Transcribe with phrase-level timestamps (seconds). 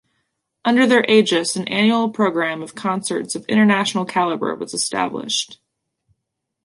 [0.65, 5.59] Under their aegis an annual programme of concerts of international calibre was established.